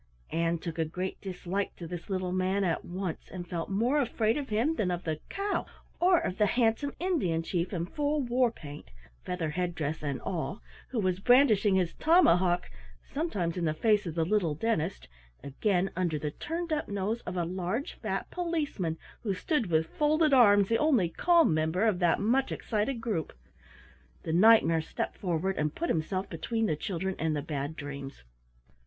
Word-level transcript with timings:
Ann 0.31 0.57
took 0.57 0.79
a 0.79 0.85
great 0.85 1.21
dislike 1.21 1.75
to 1.75 1.85
this 1.85 2.09
little 2.09 2.31
man 2.31 2.63
at 2.63 2.83
once, 2.83 3.29
and 3.29 3.47
felt 3.47 3.69
more 3.69 4.01
afraid 4.01 4.35
of 4.35 4.49
him 4.49 4.73
than 4.75 4.89
of 4.89 5.03
the 5.03 5.19
Cow 5.29 5.67
or 5.99 6.17
of 6.17 6.39
the 6.39 6.47
handsome 6.47 6.95
Indian 6.99 7.43
Chief 7.43 7.71
in 7.71 7.85
full 7.85 8.19
war 8.19 8.51
paint 8.51 8.89
feather 9.23 9.51
head 9.51 9.75
dress 9.75 10.01
and 10.01 10.19
all 10.21 10.59
who 10.87 10.99
was 10.99 11.19
brandishing 11.19 11.75
his 11.75 11.93
tomahawk, 11.93 12.71
sometimes 13.13 13.57
in 13.57 13.65
the 13.65 13.75
face 13.75 14.07
of 14.07 14.15
the 14.15 14.25
Little 14.25 14.55
Dentist, 14.55 15.07
again 15.43 15.91
under 15.95 16.17
the 16.17 16.31
turned 16.31 16.73
up 16.73 16.87
nose 16.87 17.21
of 17.27 17.37
a 17.37 17.45
large 17.45 17.93
fat 17.99 18.27
Policeman 18.31 18.97
who 19.21 19.35
stood 19.35 19.67
with 19.69 19.85
folded 19.85 20.33
arms, 20.33 20.67
the 20.69 20.79
only 20.79 21.09
calm 21.09 21.53
member 21.53 21.83
of 21.85 21.99
that 21.99 22.19
much 22.19 22.51
excited 22.51 23.01
group. 23.01 23.33
The 24.23 24.33
Knight 24.33 24.65
mare 24.65 24.81
stepped 24.81 25.19
forward 25.19 25.57
and 25.59 25.75
put 25.75 25.89
himself 25.89 26.27
between 26.27 26.65
the 26.65 26.75
children 26.75 27.15
and 27.19 27.35
the 27.35 27.43
Bad 27.43 27.75
Dreams. 27.75 28.23